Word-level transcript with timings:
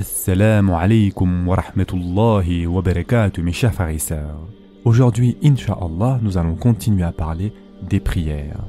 Assalamu 0.00 0.72
alaikum 0.72 1.46
wa 1.46 1.56
rahmatullahi 1.56 2.66
wa 2.66 2.80
barakatuh 2.80 3.42
mes 3.42 3.52
chers. 3.52 3.74
Aujourd'hui, 4.86 5.36
Inch'Allah, 5.44 6.18
nous 6.22 6.38
allons 6.38 6.54
continuer 6.54 7.02
à 7.02 7.12
parler 7.12 7.52
des 7.86 8.00
prières. 8.00 8.64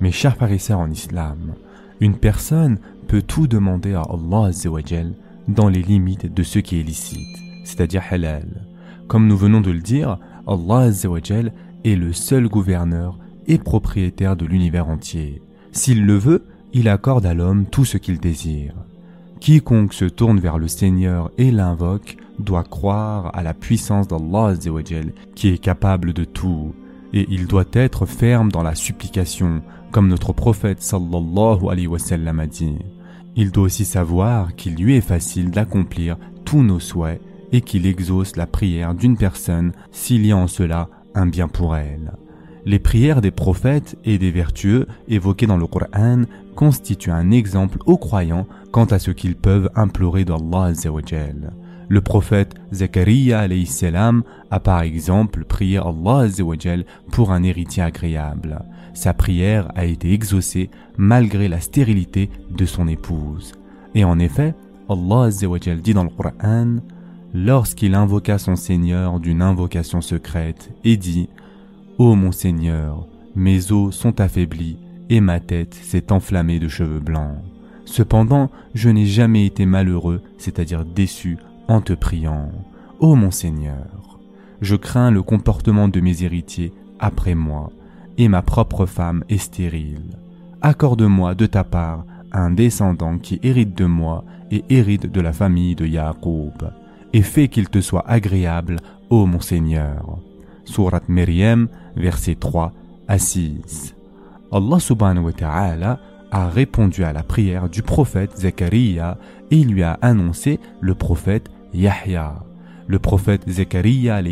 Mes 0.00 0.12
chers 0.12 0.34
en 0.70 0.90
islam, 0.90 1.52
une 2.00 2.16
personne 2.16 2.78
peut 3.06 3.20
tout 3.20 3.46
demander 3.46 3.92
à 3.92 4.00
Allah 4.00 4.46
Azzawajal 4.46 5.12
dans 5.46 5.68
les 5.68 5.82
limites 5.82 6.32
de 6.32 6.42
ce 6.42 6.58
qui 6.58 6.80
est 6.80 6.84
licite, 6.84 7.36
c'est-à-dire 7.66 8.04
halal. 8.10 8.66
Comme 9.08 9.26
nous 9.26 9.36
venons 9.36 9.60
de 9.60 9.72
le 9.72 9.80
dire, 9.80 10.18
Allah 10.46 10.86
Azzawajal 10.86 11.52
est 11.84 11.96
le 11.96 12.14
seul 12.14 12.48
gouverneur 12.48 13.18
et 13.46 13.58
propriétaire 13.58 14.36
de 14.36 14.46
l'univers 14.46 14.88
entier. 14.88 15.42
S'il 15.70 16.06
le 16.06 16.16
veut, 16.16 16.46
il 16.72 16.88
accorde 16.88 17.26
à 17.26 17.34
l'homme 17.34 17.66
tout 17.66 17.84
ce 17.84 17.98
qu'il 17.98 18.18
désire. 18.18 18.72
Quiconque 19.42 19.92
se 19.92 20.04
tourne 20.04 20.38
vers 20.38 20.56
le 20.56 20.68
Seigneur 20.68 21.32
et 21.36 21.50
l'invoque 21.50 22.16
doit 22.38 22.62
croire 22.62 23.36
à 23.36 23.42
la 23.42 23.54
puissance 23.54 24.06
d'Allah 24.06 24.54
qui 25.34 25.48
est 25.48 25.58
capable 25.58 26.12
de 26.12 26.22
tout, 26.22 26.76
et 27.12 27.26
il 27.28 27.48
doit 27.48 27.64
être 27.72 28.06
ferme 28.06 28.52
dans 28.52 28.62
la 28.62 28.76
supplication, 28.76 29.62
comme 29.90 30.06
notre 30.06 30.32
prophète 30.32 30.80
sallallahu 30.80 31.68
alayhi 31.68 31.88
wa 31.88 31.98
sallam 31.98 32.38
a 32.38 32.46
dit. 32.46 32.78
Il 33.34 33.50
doit 33.50 33.64
aussi 33.64 33.84
savoir 33.84 34.54
qu'il 34.54 34.76
lui 34.76 34.94
est 34.94 35.00
facile 35.00 35.50
d'accomplir 35.50 36.18
tous 36.44 36.62
nos 36.62 36.78
souhaits 36.78 37.20
et 37.50 37.62
qu'il 37.62 37.84
exauce 37.86 38.36
la 38.36 38.46
prière 38.46 38.94
d'une 38.94 39.16
personne 39.16 39.72
s'il 39.90 40.24
y 40.24 40.30
a 40.30 40.36
en 40.36 40.46
cela 40.46 40.88
un 41.16 41.26
bien 41.26 41.48
pour 41.48 41.74
elle. 41.74 42.12
Les 42.64 42.78
prières 42.78 43.20
des 43.20 43.32
prophètes 43.32 43.98
et 44.04 44.18
des 44.18 44.30
vertueux 44.30 44.86
évoquées 45.08 45.48
dans 45.48 45.56
le 45.56 45.66
Coran 45.66 46.22
constituent 46.54 47.10
un 47.10 47.32
exemple 47.32 47.78
aux 47.86 47.98
croyants 47.98 48.46
quant 48.72 48.86
à 48.86 48.98
ce 48.98 49.10
qu'ils 49.10 49.36
peuvent 49.36 49.70
implorer 49.76 50.24
d'Allah. 50.24 50.72
Le 51.88 52.00
prophète 52.00 52.54
Zachariah 52.72 53.46
salam 53.66 54.22
a 54.50 54.60
par 54.60 54.80
exemple 54.80 55.44
prié 55.44 55.78
Allah 55.78 56.26
pour 57.10 57.32
un 57.32 57.42
héritier 57.42 57.82
agréable. 57.82 58.64
Sa 58.94 59.12
prière 59.14 59.70
a 59.74 59.84
été 59.84 60.12
exaucée 60.12 60.70
malgré 60.96 61.48
la 61.48 61.60
stérilité 61.60 62.30
de 62.50 62.64
son 62.64 62.88
épouse. 62.88 63.52
Et 63.94 64.04
en 64.04 64.18
effet, 64.18 64.54
Allah 64.88 65.28
dit 65.82 65.94
dans 65.94 66.04
le 66.04 66.10
Coran 66.10 66.76
lorsqu'il 67.34 67.94
invoqua 67.94 68.38
son 68.38 68.56
Seigneur 68.56 69.20
d'une 69.20 69.42
invocation 69.42 70.00
secrète 70.00 70.70
et 70.84 70.96
dit 70.96 71.28
Ô 71.98 72.14
mon 72.14 72.32
Seigneur, 72.32 73.06
mes 73.34 73.70
os 73.70 73.94
sont 73.94 74.20
affaiblis 74.20 74.78
et 75.10 75.20
ma 75.20 75.40
tête 75.40 75.74
s'est 75.74 76.10
enflammée 76.10 76.58
de 76.58 76.68
cheveux 76.68 77.00
blancs. 77.00 77.51
Cependant, 77.84 78.50
je 78.74 78.88
n'ai 78.88 79.06
jamais 79.06 79.46
été 79.46 79.66
malheureux, 79.66 80.22
c'est-à-dire 80.38 80.84
déçu, 80.84 81.38
en 81.68 81.80
te 81.80 81.92
priant. 81.92 82.50
Ô 83.00 83.14
mon 83.14 83.30
Seigneur, 83.30 84.18
je 84.60 84.76
crains 84.76 85.10
le 85.10 85.22
comportement 85.22 85.88
de 85.88 86.00
mes 86.00 86.22
héritiers 86.22 86.72
après 87.00 87.34
moi, 87.34 87.70
et 88.18 88.28
ma 88.28 88.42
propre 88.42 88.86
femme 88.86 89.24
est 89.28 89.38
stérile. 89.38 90.16
Accorde-moi 90.60 91.34
de 91.34 91.46
ta 91.46 91.64
part 91.64 92.04
un 92.32 92.50
descendant 92.50 93.18
qui 93.18 93.40
hérite 93.42 93.76
de 93.76 93.84
moi 93.84 94.24
et 94.50 94.64
hérite 94.70 95.10
de 95.10 95.20
la 95.20 95.32
famille 95.32 95.74
de 95.74 95.86
Yaaqub, 95.86 96.70
et 97.12 97.22
fais 97.22 97.48
qu'il 97.48 97.68
te 97.68 97.80
soit 97.80 98.08
agréable, 98.08 98.76
ô 99.10 99.26
mon 99.26 99.40
Seigneur. 99.40 100.18
Surat 100.64 101.02
Maryam, 101.08 101.68
verset 101.96 102.36
3 102.36 102.72
à 103.08 103.18
6. 103.18 103.94
Allah 104.52 104.78
subhanahu 104.78 105.24
wa 105.24 105.32
ta'ala 105.32 105.98
a 106.32 106.48
répondu 106.48 107.04
à 107.04 107.12
la 107.12 107.22
prière 107.22 107.68
du 107.68 107.82
prophète 107.82 108.36
Zechariah 108.38 109.18
et 109.50 109.58
il 109.58 109.68
lui 109.68 109.82
a 109.82 109.98
annoncé 110.00 110.58
le 110.80 110.94
prophète 110.94 111.50
Yahya. 111.74 112.42
Le 112.88 112.98
prophète 112.98 113.42
Zechariah 113.46 114.22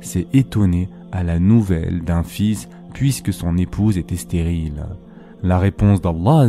s'est 0.00 0.28
étonné 0.32 0.88
à 1.10 1.24
la 1.24 1.40
nouvelle 1.40 2.02
d'un 2.04 2.22
fils 2.22 2.68
puisque 2.94 3.32
son 3.32 3.58
épouse 3.58 3.98
était 3.98 4.16
stérile. 4.16 4.86
La 5.42 5.58
réponse 5.58 6.00
d'Allah 6.00 6.48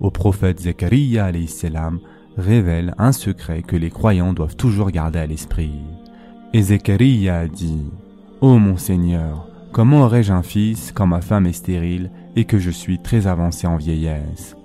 au 0.00 0.10
prophète 0.10 0.60
Zechariah 0.60 1.32
révèle 2.36 2.94
un 2.98 3.12
secret 3.12 3.62
que 3.62 3.76
les 3.76 3.90
croyants 3.90 4.34
doivent 4.34 4.56
toujours 4.56 4.90
garder 4.90 5.20
à 5.20 5.26
l'esprit. 5.26 5.72
Et 6.52 6.62
Zechariah 6.62 7.48
dit 7.48 7.86
Ô 8.42 8.58
mon 8.58 8.76
Seigneur, 8.76 9.49
comment 9.72 10.02
aurais-je 10.02 10.32
un 10.32 10.42
fils 10.42 10.92
quand 10.92 11.06
ma 11.06 11.20
femme 11.20 11.46
est 11.46 11.52
stérile 11.52 12.10
et 12.36 12.44
que 12.44 12.58
je 12.58 12.70
suis 12.70 12.98
très 12.98 13.26
avancé 13.26 13.66
en 13.66 13.76
vieillesse? 13.76 14.56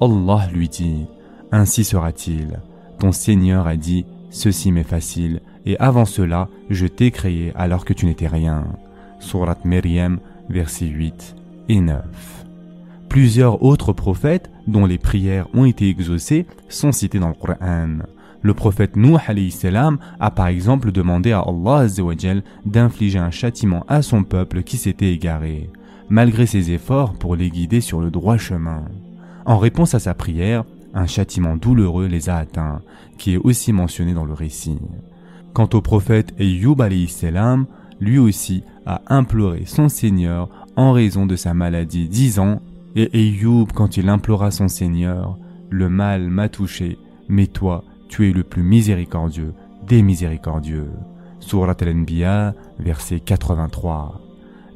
Allah 0.00 0.48
lui 0.52 0.68
dit 0.68 1.06
Ainsi 1.52 1.84
sera-t-il. 1.84 2.60
Ton 2.98 3.12
Seigneur 3.12 3.66
a 3.66 3.76
dit 3.76 4.06
Ceci 4.30 4.72
m'est 4.72 4.82
facile, 4.82 5.40
et 5.64 5.78
avant 5.78 6.04
cela, 6.04 6.48
je 6.70 6.86
t'ai 6.86 7.10
créé 7.10 7.52
alors 7.54 7.84
que 7.84 7.92
tu 7.92 8.06
n'étais 8.06 8.26
rien. 8.26 8.64
Surat 9.20 9.58
Maryam, 9.64 10.18
versets 10.48 10.86
8 10.86 11.36
et 11.68 11.80
9. 11.80 12.04
Plusieurs 13.08 13.62
autres 13.62 13.92
prophètes, 13.92 14.50
dont 14.66 14.86
les 14.86 14.98
prières 14.98 15.46
ont 15.54 15.64
été 15.64 15.88
exaucées, 15.88 16.46
sont 16.68 16.90
cités 16.92 17.20
dans 17.20 17.28
le 17.28 17.34
Coran. 17.34 17.98
Le 18.44 18.52
prophète 18.52 18.96
Nuh 18.96 19.16
a 20.20 20.30
par 20.30 20.48
exemple 20.48 20.92
demandé 20.92 21.32
à 21.32 21.40
Allah 21.40 21.86
d'infliger 22.66 23.18
un 23.18 23.30
châtiment 23.30 23.86
à 23.88 24.02
son 24.02 24.22
peuple 24.22 24.62
qui 24.62 24.76
s'était 24.76 25.14
égaré, 25.14 25.70
malgré 26.10 26.44
ses 26.44 26.70
efforts 26.70 27.14
pour 27.14 27.36
les 27.36 27.48
guider 27.48 27.80
sur 27.80 28.02
le 28.02 28.10
droit 28.10 28.36
chemin. 28.36 28.84
En 29.46 29.56
réponse 29.56 29.94
à 29.94 29.98
sa 29.98 30.12
prière, 30.12 30.64
un 30.92 31.06
châtiment 31.06 31.56
douloureux 31.56 32.06
les 32.06 32.28
a 32.28 32.36
atteints, 32.36 32.82
qui 33.16 33.32
est 33.32 33.38
aussi 33.38 33.72
mentionné 33.72 34.12
dans 34.12 34.26
le 34.26 34.34
récit. 34.34 34.78
Quant 35.54 35.70
au 35.72 35.80
prophète 35.80 36.34
Ayyub 36.38 36.82
salam, 37.08 37.64
lui 37.98 38.18
aussi 38.18 38.62
a 38.84 39.00
imploré 39.06 39.62
son 39.64 39.88
Seigneur 39.88 40.50
en 40.76 40.92
raison 40.92 41.24
de 41.24 41.36
sa 41.36 41.54
maladie, 41.54 42.10
disant 42.10 42.60
Et 42.94 43.08
Ayyub, 43.14 43.72
quand 43.72 43.96
il 43.96 44.10
implora 44.10 44.50
son 44.50 44.68
Seigneur, 44.68 45.38
le 45.70 45.88
mal 45.88 46.28
m'a 46.28 46.50
touché, 46.50 46.98
mais 47.30 47.46
toi, 47.46 47.84
tu 48.14 48.30
es 48.30 48.32
le 48.32 48.44
plus 48.44 48.62
miséricordieux 48.62 49.54
des 49.88 50.00
miséricordieux. 50.00 50.92
Surat 51.40 51.74
al-Anbiya, 51.80 52.54
verset 52.78 53.18
83. 53.18 54.20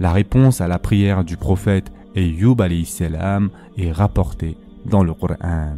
La 0.00 0.10
réponse 0.10 0.60
à 0.60 0.66
la 0.66 0.80
prière 0.80 1.22
du 1.22 1.36
prophète 1.36 1.92
Ayyub 2.16 2.60
salam 2.84 3.50
est 3.76 3.92
rapportée 3.92 4.56
dans 4.86 5.04
le 5.04 5.14
Coran. 5.14 5.76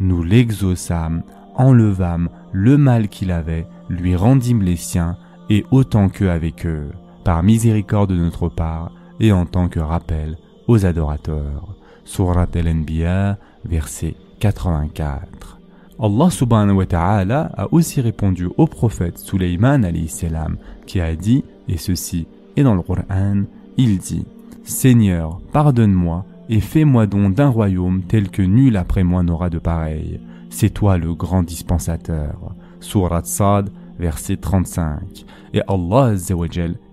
Nous 0.00 0.22
l'exaucâmes, 0.22 1.22
enlevâmes 1.54 2.28
le 2.52 2.76
mal 2.76 3.08
qu'il 3.08 3.32
avait, 3.32 3.66
lui 3.88 4.14
rendîmes 4.14 4.60
les 4.60 4.76
siens, 4.76 5.16
et 5.48 5.64
autant 5.70 6.10
qu'eux 6.10 6.30
avec 6.30 6.66
eux, 6.66 6.90
par 7.24 7.42
miséricorde 7.42 8.10
de 8.10 8.16
notre 8.16 8.50
part, 8.50 8.92
et 9.18 9.32
en 9.32 9.46
tant 9.46 9.68
que 9.68 9.80
rappel 9.80 10.36
aux 10.68 10.84
adorateurs. 10.84 11.74
Surat 12.04 12.48
al-Anbiya, 12.54 13.38
verset 13.64 14.14
84. 14.40 15.61
Allah 16.04 16.30
subhanahu 16.30 16.78
wa 16.78 16.86
ta'ala 16.86 17.52
a 17.56 17.72
aussi 17.72 18.00
répondu 18.00 18.48
au 18.56 18.66
prophète 18.66 19.18
Suleyman 19.18 19.88
salam 20.08 20.56
qui 20.84 21.00
a 21.00 21.14
dit, 21.14 21.44
et 21.68 21.76
ceci 21.76 22.26
est 22.56 22.64
dans 22.64 22.74
le 22.74 22.82
Coran, 22.82 23.44
il 23.76 23.98
dit 23.98 24.26
Seigneur, 24.64 25.38
pardonne-moi 25.52 26.24
et 26.48 26.58
fais-moi 26.58 27.06
don 27.06 27.30
d'un 27.30 27.50
royaume 27.50 28.02
tel 28.02 28.30
que 28.30 28.42
nul 28.42 28.76
après 28.76 29.04
moi 29.04 29.22
n'aura 29.22 29.48
de 29.48 29.60
pareil. 29.60 30.18
C'est 30.50 30.70
toi 30.70 30.98
le 30.98 31.14
grand 31.14 31.44
dispensateur. 31.44 32.52
Surat 32.80 33.22
Sad, 33.22 33.70
verset 34.00 34.38
35. 34.38 35.24
Et 35.54 35.62
Allah 35.68 36.14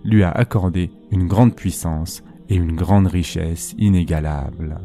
lui 0.06 0.22
a 0.22 0.30
accordé 0.30 0.92
une 1.09 1.25
grande 1.25 1.56
puissance 1.56 2.24
et 2.48 2.56
une 2.56 2.75
grande 2.75 3.08
richesse 3.08 3.74
inégalable. 3.80 4.78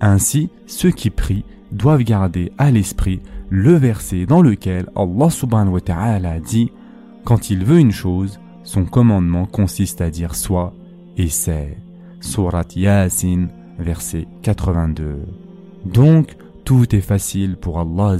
Ainsi, 0.00 0.50
ceux 0.66 0.90
qui 0.90 1.10
prient 1.10 1.44
doivent 1.72 2.02
garder 2.02 2.52
à 2.58 2.70
l'esprit 2.70 3.20
le 3.48 3.74
verset 3.74 4.26
dans 4.26 4.42
lequel 4.42 4.88
Allah 4.94 5.30
subhanahu 5.30 5.74
wa 5.74 5.80
ta'ala 5.80 6.40
dit 6.40 6.70
Quand 7.24 7.50
il 7.50 7.64
veut 7.64 7.78
une 7.78 7.92
chose, 7.92 8.38
son 8.64 8.84
commandement 8.84 9.46
consiste 9.46 10.00
à 10.00 10.10
dire 10.10 10.34
soit 10.34 10.74
et 11.16 11.28
c'est. 11.28 11.76
Surat 12.20 12.64
Yasin, 12.74 13.48
verset 13.78 14.26
82. 14.42 15.20
Donc, 15.84 16.36
tout 16.64 16.94
est 16.94 17.00
facile 17.00 17.56
pour 17.56 17.78
Allah 17.78 18.16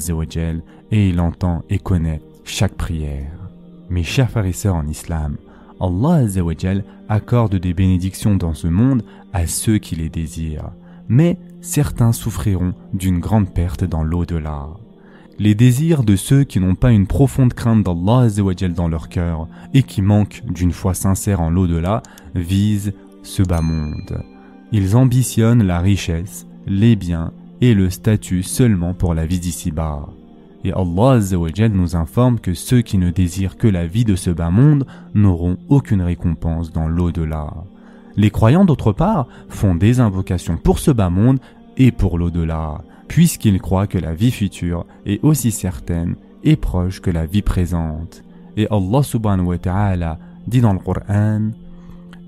et 0.93 1.09
il 1.09 1.21
entend 1.21 1.65
et 1.69 1.79
connaît 1.79 2.23
chaque 2.45 2.75
prière. 2.75 3.33
Mes 3.91 4.05
chers 4.05 4.31
frères 4.31 4.75
en 4.75 4.87
islam, 4.87 5.37
Allah 5.81 6.25
accorde 7.09 7.57
des 7.57 7.75
bénédictions 7.75 8.37
dans 8.37 8.55
ce 8.55 8.69
monde 8.69 9.03
à 9.33 9.47
ceux 9.47 9.79
qui 9.79 9.97
les 9.97 10.09
désirent, 10.09 10.71
mais 11.09 11.39
certains 11.61 12.13
souffriront 12.13 12.75
d'une 12.93 13.19
grande 13.19 13.53
perte 13.53 13.85
dans 13.85 14.03
l'au-delà. 14.03 14.69
Les 15.39 15.55
désirs 15.55 16.03
de 16.03 16.17
ceux 16.17 16.45
qui 16.45 16.61
n'ont 16.61 16.75
pas 16.75 16.93
une 16.93 17.07
profonde 17.07 17.53
crainte 17.53 17.85
d'Allah 17.85 18.29
dans 18.75 18.89
leur 18.89 19.09
cœur 19.11 19.49
et 19.75 19.83
qui 19.83 20.01
manquent 20.01 20.43
d'une 20.47 20.73
foi 20.73 20.95
sincère 20.95 21.41
en 21.43 21.51
l'au-delà 21.51 22.03
visent 22.35 22.95
ce 23.23 23.43
bas 23.43 23.61
monde. 23.61 24.23
Ils 24.73 24.97
ambitionnent 24.97 25.63
la 25.63 25.81
richesse, 25.81 26.47
les 26.67 26.97
biens 26.97 27.33
et 27.61 27.75
le 27.75 27.91
statut 27.91 28.43
seulement 28.43 28.95
pour 28.95 29.15
la 29.15 29.27
vie 29.27 29.41
d'ici-bas. 29.41 30.09
Et 30.65 30.73
Allah 30.73 31.21
nous 31.69 31.97
informe 31.97 32.41
que 32.41 32.55
ceux 32.55 32.81
qui 32.81 32.99
ne 32.99 33.11
désirent 33.11 33.57
que 33.57 33.69
la 33.69 33.87
vie 33.87 34.05
de 34.05 34.17
ce 34.17 34.31
bas 34.31 34.51
monde 34.51 34.87
n'auront 35.15 35.59
aucune 35.69 36.03
récompense 36.03 36.73
dans 36.73 36.89
l'au-delà. 36.89 37.53
Les 38.17 38.31
croyants 38.31 38.65
d'autre 38.65 38.93
part 38.93 39.27
font 39.49 39.75
des 39.75 40.01
invocations 40.01 40.57
pour 40.57 40.79
ce 40.79 40.91
bas 40.91 41.11
monde 41.11 41.39
et 41.77 41.93
pour 41.93 42.19
l'au-delà, 42.19 42.83
puisqu'ils 43.09 43.61
croient 43.61 43.87
que 43.87 43.99
la 43.99 44.15
vie 44.15 44.31
future 44.31 44.87
est 45.05 45.23
aussi 45.23 45.51
certaine 45.51 46.17
et 46.43 46.57
proche 46.57 47.01
que 47.01 47.11
la 47.11 47.27
vie 47.27 47.43
présente. 47.43 48.23
Et 48.57 48.67
Allah 48.71 49.03
subhanahu 49.03 49.47
wa 49.47 49.59
ta'ala 49.59 50.19
dit 50.47 50.61
dans 50.61 50.73
le 50.73 50.79
Coran 50.79 51.51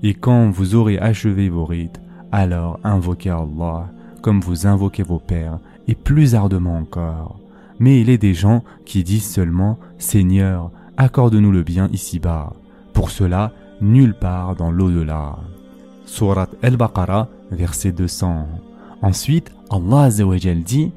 Et 0.03 0.13
quand 0.13 0.49
vous 0.49 0.75
aurez 0.75 0.99
achevé 0.99 1.49
vos 1.49 1.65
rites, 1.65 1.99
alors 2.31 2.79
invoquez 2.83 3.31
Allah 3.31 3.89
comme 4.21 4.41
vous 4.41 4.67
invoquez 4.67 5.03
vos 5.03 5.19
pères, 5.19 5.59
et 5.87 5.95
plus 5.95 6.35
ardemment 6.35 6.77
encore. 6.77 7.39
Mais 7.79 8.01
il 8.01 8.09
est 8.09 8.17
des 8.17 8.33
gens 8.33 8.63
qui 8.85 9.03
disent 9.03 9.29
seulement 9.29 9.79
Seigneur, 9.97 10.71
accorde-nous 10.97 11.51
le 11.51 11.63
bien 11.63 11.89
ici-bas. 11.91 12.53
Pour 12.93 13.09
cela, 13.09 13.53
nulle 13.81 14.13
part 14.13 14.55
dans 14.55 14.71
l'au-delà. 14.71 15.37
Surat 16.09 16.49
Al-Baqarah, 16.63 17.29
verset 17.51 17.91
200. 17.91 18.47
Ensuite, 19.03 19.51
Allah 19.69 20.09
dit 20.09 20.91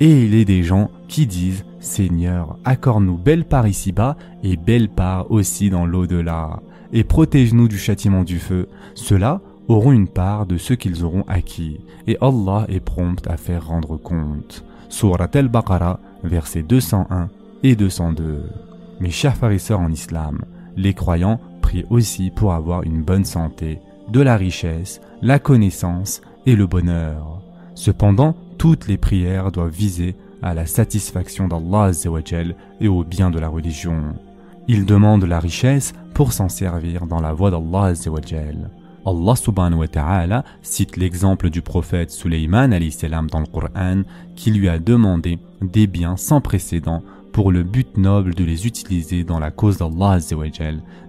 Et 0.00 0.24
il 0.24 0.34
est 0.34 0.46
des 0.46 0.62
gens 0.62 0.90
qui 1.06 1.26
disent 1.26 1.66
Seigneur, 1.80 2.56
accorde-nous 2.64 3.18
belle 3.18 3.44
part 3.44 3.68
ici-bas 3.68 4.16
et 4.42 4.56
belle 4.56 4.88
part 4.88 5.30
aussi 5.30 5.68
dans 5.68 5.84
l'au-delà, 5.84 6.62
et 6.94 7.04
protège-nous 7.04 7.68
du 7.68 7.76
châtiment 7.76 8.24
du 8.24 8.38
feu. 8.38 8.68
Cela 8.94 9.42
auront 9.68 9.92
une 9.92 10.08
part 10.08 10.46
de 10.46 10.56
ce 10.56 10.72
qu'ils 10.72 11.04
auront 11.04 11.24
acquis, 11.28 11.80
et 12.06 12.16
Allah 12.22 12.64
est 12.68 12.80
prompt 12.80 13.22
à 13.28 13.36
faire 13.36 13.66
rendre 13.66 13.98
compte. 13.98 14.64
Surat 14.88 15.28
al-Baqarah, 15.34 16.00
versets 16.24 16.62
201 16.62 17.28
et 17.62 17.76
202. 17.76 18.50
Mes 18.98 19.10
chers 19.10 19.36
frères 19.36 19.78
en 19.78 19.92
islam, 19.92 20.40
les 20.74 20.94
croyants 20.94 21.38
prient 21.60 21.84
aussi 21.90 22.30
pour 22.30 22.54
avoir 22.54 22.82
une 22.82 23.02
bonne 23.02 23.26
santé, 23.26 23.78
de 24.08 24.20
la 24.20 24.36
richesse, 24.36 25.00
la 25.22 25.38
connaissance 25.38 26.20
et 26.46 26.56
le 26.56 26.66
bonheur. 26.66 27.40
Cependant, 27.74 28.36
toutes 28.58 28.86
les 28.86 28.98
prières 28.98 29.50
doivent 29.50 29.70
viser 29.70 30.14
à 30.42 30.54
la 30.54 30.66
satisfaction 30.66 31.48
d'Allah 31.48 31.90
et 32.80 32.88
au 32.88 33.02
bien 33.02 33.30
de 33.30 33.38
la 33.38 33.48
religion. 33.48 34.14
Ils 34.68 34.86
demandent 34.86 35.24
la 35.24 35.40
richesse 35.40 35.92
pour 36.14 36.32
s'en 36.32 36.48
servir 36.48 37.06
dans 37.06 37.20
la 37.20 37.32
voie 37.32 37.50
d'Allah 37.50 37.92
Allah 39.06 39.36
subhanahu 39.36 39.80
wa 39.80 39.88
ta'ala 39.88 40.44
cite 40.62 40.96
l'exemple 40.96 41.50
du 41.50 41.60
prophète 41.60 42.10
Suleyman 42.10 42.70
dans 42.70 43.40
le 43.40 43.46
Coran 43.46 44.02
qui 44.34 44.50
lui 44.50 44.68
a 44.68 44.78
demandé 44.78 45.38
des 45.60 45.86
biens 45.86 46.16
sans 46.16 46.40
précédent 46.40 47.02
pour 47.34 47.50
le 47.50 47.64
but 47.64 47.98
noble 47.98 48.32
de 48.32 48.44
les 48.44 48.64
utiliser 48.68 49.24
dans 49.24 49.40
la 49.40 49.50
cause 49.50 49.78
d'Allah 49.78 50.18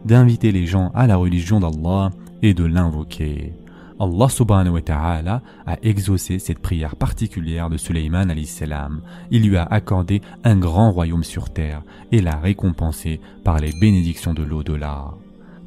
d'inviter 0.05 0.51
les 0.51 0.65
gens 0.65 0.91
à 0.95 1.05
la 1.05 1.17
religion 1.17 1.59
d'Allah 1.59 2.09
et 2.41 2.55
de 2.55 2.65
l'invoquer. 2.65 3.53
Allah 3.99 4.27
subhanahu 4.27 4.73
wa 4.73 4.81
ta'ala 4.81 5.43
a 5.67 5.77
exaucé 5.83 6.39
cette 6.39 6.57
prière 6.57 6.95
particulière 6.95 7.69
de 7.69 7.77
Suleyman 7.77 8.33
salam. 8.43 9.01
Il 9.29 9.47
lui 9.47 9.55
a 9.55 9.65
accordé 9.65 10.21
un 10.43 10.55
grand 10.55 10.91
royaume 10.91 11.23
sur 11.23 11.53
terre 11.53 11.83
et 12.11 12.21
l'a 12.21 12.37
récompensé 12.37 13.21
par 13.43 13.59
les 13.59 13.71
bénédictions 13.79 14.33
de 14.33 14.43
l'au-delà. 14.43 15.11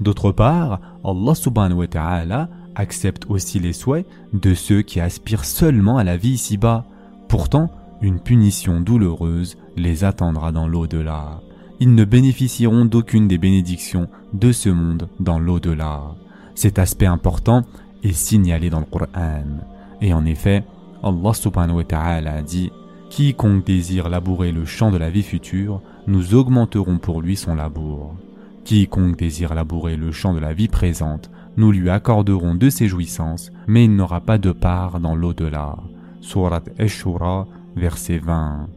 D'autre 0.00 0.32
part, 0.32 0.81
Allah 1.05 1.37
subhanahu 1.37 1.78
wa 1.78 1.87
ta'ala 1.87 2.49
accepte 2.75 3.26
aussi 3.28 3.60
les 3.60 3.72
souhaits 3.72 4.06
de 4.32 4.55
ceux 4.55 4.82
qui 4.82 4.99
aspirent 4.99 5.44
seulement 5.44 5.99
à 5.99 6.05
la 6.05 6.16
vie 6.16 6.31
ici-bas. 6.32 6.84
Pourtant, 7.28 7.70
une 8.00 8.20
punition 8.20 8.81
douloureuse 8.81 9.56
les 9.79 10.05
attendra 10.05 10.53
dans 10.53 10.69
l'au-delà. 10.69 11.41
Ils 11.81 11.95
ne 11.95 12.05
bénéficieront 12.05 12.85
d'aucune 12.85 13.29
des 13.29 13.39
bénédictions 13.39 14.09
de 14.33 14.53
ce 14.53 14.69
monde 14.69 15.09
dans 15.21 15.39
l'au-delà. 15.39 16.17
Cet 16.55 16.79
aspect 16.79 17.07
important 17.07 17.63
est 18.03 18.13
signalé 18.13 18.71
dans 18.71 18.81
le 18.81 18.87
Coran. 18.87 19.45
Et 20.01 20.13
en 20.13 20.25
effet, 20.25 20.65
Allah 21.03 21.33
subhanahu 21.33 21.77
wa 21.77 21.85
ta'ala 21.85 22.35
a 22.35 22.43
dit 22.43 22.73
Quiconque 23.11 23.65
désire 23.65 24.09
labourer 24.09 24.53
le 24.53 24.65
champ 24.65 24.91
de 24.91 24.99
la 24.99 25.11
vie 25.11 25.23
future, 25.23 25.81
nous 26.07 26.35
augmenterons 26.35 26.99
pour 26.99 27.23
lui 27.23 27.37
son 27.37 27.55
labour. 27.55 28.15
Quiconque 28.65 29.17
désire 29.17 29.55
labourer 29.55 29.97
le 29.97 30.13
champ 30.13 30.35
de 30.35 30.41
la 30.41 30.53
vie 30.53 30.69
présente, 30.69 31.31
nous 31.57 31.73
lui 31.73 31.91
accorderons 31.91 32.55
de 32.55 32.69
ses 32.69 32.87
jouissances, 32.87 33.51
mais 33.67 33.85
il 33.85 33.97
n'aura 33.97 34.21
pas 34.21 34.39
de 34.39 34.53
part 34.53 35.01
dans 35.01 35.15
l'au-delà. 35.15 35.77
Surat 36.21 36.63
Eshura, 36.79 37.47
verset 37.77 38.19
20. 38.19 38.69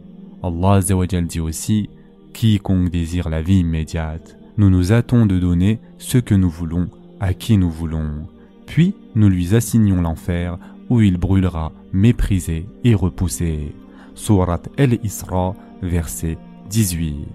Allah 0.43 0.79
dit 0.81 1.39
aussi, 1.39 1.89
Quiconque 2.33 2.89
désire 2.89 3.29
la 3.29 3.41
vie 3.41 3.59
immédiate, 3.59 4.37
nous 4.57 4.69
nous 4.69 4.91
hâtons 4.91 5.25
de 5.25 5.39
donner 5.39 5.79
ce 5.97 6.17
que 6.17 6.35
nous 6.35 6.49
voulons 6.49 6.87
à 7.19 7.33
qui 7.33 7.57
nous 7.57 7.69
voulons. 7.69 8.27
Puis 8.65 8.95
nous 9.15 9.29
lui 9.29 9.55
assignons 9.55 10.01
l'enfer 10.01 10.57
où 10.89 11.01
il 11.01 11.17
brûlera, 11.17 11.71
méprisé 11.93 12.65
et 12.83 12.95
repoussé. 12.95 13.75
Surat 14.15 14.61
El-Isra, 14.77 15.55
verset 15.81 16.37
18. 16.69 17.27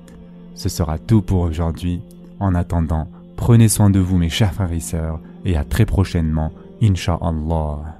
Ce 0.54 0.68
sera 0.68 0.98
tout 0.98 1.22
pour 1.22 1.40
aujourd'hui. 1.40 2.00
En 2.40 2.54
attendant, 2.54 3.08
prenez 3.36 3.68
soin 3.68 3.90
de 3.90 4.00
vous 4.00 4.18
mes 4.18 4.28
chers 4.28 4.52
frères 4.52 4.72
et 4.72 4.80
sœurs 4.80 5.20
et 5.44 5.56
à 5.56 5.64
très 5.64 5.86
prochainement, 5.86 6.52
Inch'Allah. 6.82 7.96